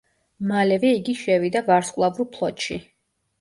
[0.51, 2.81] მალევე იგი შევიდა ვარსკვლავურ ფლოტში.